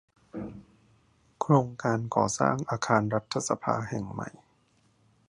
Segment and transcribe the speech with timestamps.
[1.39, 4.29] โครงการก่อสร้างอาคารรัฐสภาแห่งใหม่